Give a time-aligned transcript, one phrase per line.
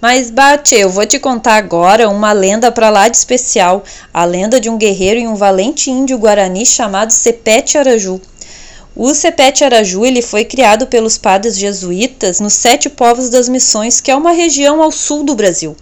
[0.00, 4.60] Mas, Bate, eu vou te contar agora uma lenda para lá de especial, a lenda
[4.60, 8.20] de um guerreiro e um valente índio guarani chamado Sepete Araju.
[8.94, 14.10] O Sepete Araju ele foi criado pelos padres jesuítas nos Sete Povos das Missões, que
[14.10, 15.74] é uma região ao sul do Brasil.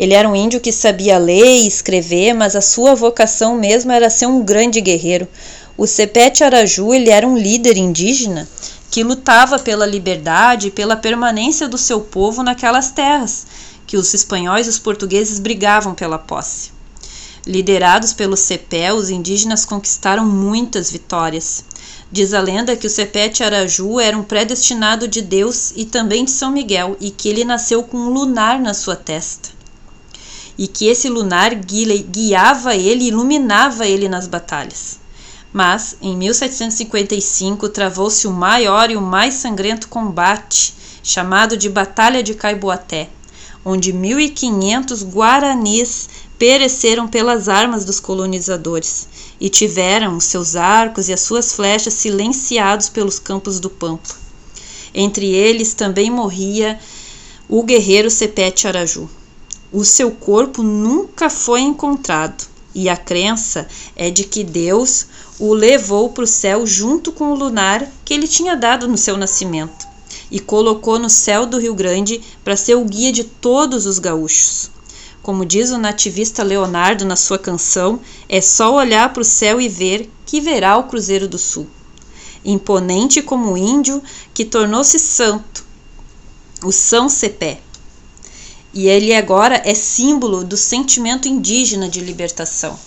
[0.00, 4.08] Ele era um índio que sabia ler e escrever, mas a sua vocação mesmo era
[4.08, 5.28] ser um grande guerreiro.
[5.76, 8.48] O Sepete Araju ele era um líder indígena
[8.90, 13.46] que lutava pela liberdade e pela permanência do seu povo naquelas terras
[13.86, 16.70] que os espanhóis e os portugueses brigavam pela posse.
[17.46, 21.62] Liderados pelo Cepé, os indígenas conquistaram muitas vitórias.
[22.10, 26.30] Diz a lenda que o Sepete Araju era um predestinado de Deus e também de
[26.30, 29.59] São Miguel e que ele nasceu com um lunar na sua testa.
[30.60, 35.00] E que esse lunar guiava ele, iluminava ele nas batalhas.
[35.50, 42.34] Mas, em 1755, travou-se o maior e o mais sangrento combate, chamado de Batalha de
[42.34, 43.08] Caiboaté,
[43.64, 49.08] onde 1.500 guaranis pereceram pelas armas dos colonizadores
[49.40, 54.14] e tiveram seus arcos e as suas flechas silenciados pelos campos do Pampa.
[54.94, 56.78] Entre eles também morria
[57.48, 59.08] o guerreiro Sepete Araju.
[59.72, 65.06] O seu corpo nunca foi encontrado e a crença é de que Deus
[65.38, 69.16] o levou para o céu junto com o lunar que ele tinha dado no seu
[69.16, 69.86] nascimento
[70.28, 74.70] e colocou no céu do Rio Grande para ser o guia de todos os gaúchos.
[75.22, 79.68] Como diz o nativista Leonardo na sua canção, é só olhar para o céu e
[79.68, 81.66] ver que verá o Cruzeiro do Sul.
[82.44, 85.64] Imponente como o índio que tornou-se santo,
[86.64, 87.60] o São Cepé.
[88.72, 92.78] E ele agora é símbolo do sentimento indígena de libertação.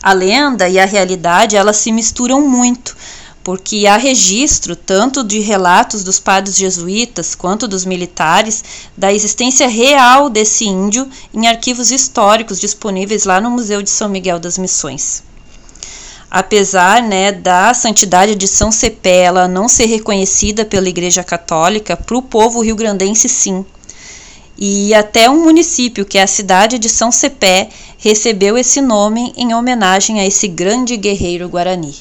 [0.00, 2.96] A lenda e a realidade elas se misturam muito,
[3.42, 8.62] porque há registro tanto de relatos dos padres jesuítas quanto dos militares
[8.96, 14.38] da existência real desse índio em arquivos históricos disponíveis lá no Museu de São Miguel
[14.38, 15.24] das Missões.
[16.30, 22.16] Apesar né, da santidade de São Cepé ela não ser reconhecida pela Igreja Católica, para
[22.16, 23.66] o povo rio-grandense sim
[24.58, 27.68] e até um município, que é a cidade de São Cepé,
[27.98, 31.94] recebeu esse nome em homenagem a esse grande guerreiro guarani.